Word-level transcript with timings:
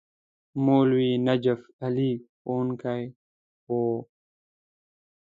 مولوي 0.65 1.11
نجف 1.27 1.61
علي 1.83 2.11
ښوونکی 2.41 3.01
وو. 3.69 3.85